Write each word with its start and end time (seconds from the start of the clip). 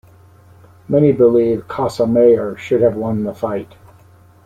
Many 0.89 1.11
believe 1.11 1.67
Casamayor 1.67 2.57
should 2.57 2.81
have 2.81 2.95
won 2.95 3.23
the 3.23 3.35
fight. 3.35 3.75